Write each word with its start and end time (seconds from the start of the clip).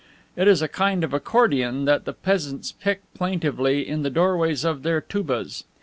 It 0.35 0.47
is 0.47 0.63
a 0.63 0.67
kind 0.67 1.03
of 1.03 1.13
accordeon 1.13 1.85
that 1.85 2.05
the 2.05 2.13
peasants 2.13 2.71
pick 2.71 3.01
plaintively 3.13 3.87
in 3.87 4.01
the 4.01 4.09
doorways 4.09 4.63
of 4.63 4.81
their 4.81 4.99
toubas. 4.99 5.63